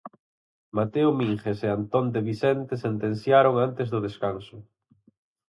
Mateo 0.77 1.09
Míguez 1.19 1.57
e 1.67 1.69
Antón 1.77 2.05
de 2.13 2.21
Vicente 2.29 2.73
sentenciaron 2.85 3.53
antes 3.67 3.87
do 3.93 3.99
descanso. 4.07 4.57